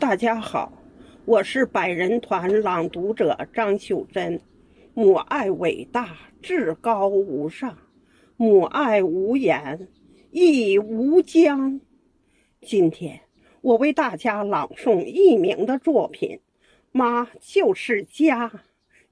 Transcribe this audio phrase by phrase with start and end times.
[0.00, 0.72] 大家好，
[1.24, 4.40] 我是百人团朗读者张秀珍。
[4.94, 7.72] 母爱伟大，至高无上；
[8.36, 9.88] 母爱无言，
[10.30, 11.80] 亦无疆。
[12.60, 13.20] 今天
[13.60, 16.30] 我为大家朗诵佚名的作品
[16.92, 18.48] 《妈就是家》，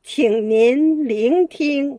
[0.04, 1.98] 请您聆听。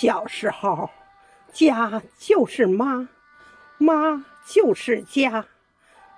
[0.00, 0.88] 小时候，
[1.52, 3.08] 家就是妈，
[3.78, 5.44] 妈就是家，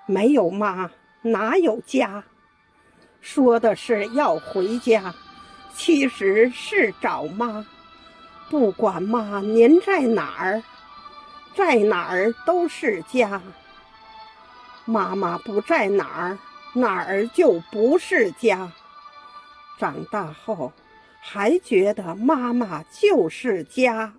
[0.05, 0.91] 没有妈
[1.23, 2.23] 哪有家？
[3.23, 5.15] 说的是要回家，
[5.75, 7.65] 其实是找妈。
[8.51, 10.63] 不管妈您在哪儿，
[11.55, 13.41] 在哪儿都是家。
[14.85, 16.39] 妈妈不在哪儿，
[16.75, 18.71] 哪儿就不是家。
[19.79, 20.71] 长大后。
[21.21, 24.15] 还觉得妈妈就是家，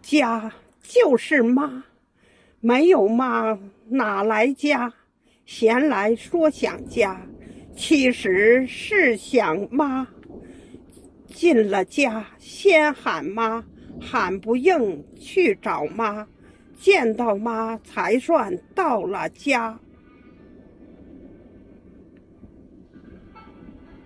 [0.00, 1.84] 家就是妈，
[2.60, 4.92] 没有妈哪来家？
[5.44, 7.20] 闲来说想家，
[7.76, 10.06] 其实是想妈。
[11.26, 13.64] 进了家先喊妈，
[14.00, 16.26] 喊不应去找妈，
[16.78, 19.78] 见到妈才算到了家。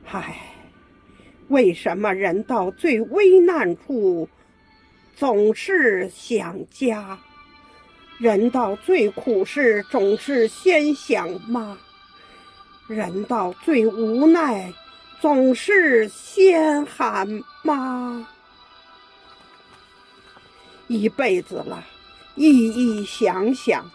[0.07, 0.37] 唉，
[1.49, 4.29] 为什么人到最危难处
[5.17, 7.19] 总是想家？
[8.19, 11.77] 人到最苦事总是先想妈，
[12.87, 14.73] 人到最无奈
[15.21, 18.27] 总是先喊妈。
[20.89, 21.83] 一辈子了，
[22.37, 23.91] 一一想想，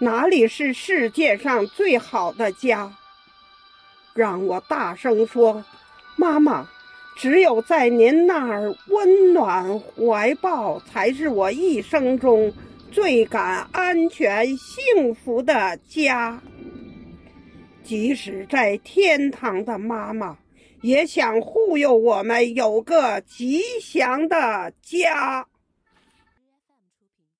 [0.00, 2.92] 哪里是世界上最好的家？
[4.14, 5.64] 让我大声说
[6.16, 6.68] ：“妈妈，
[7.16, 12.52] 只有在您那儿温暖怀抱，才是我一生中
[12.90, 16.40] 最感安全、幸福的家。
[17.82, 20.36] 即使在天堂的妈妈，
[20.82, 25.46] 也想护佑我们有个吉祥的家。”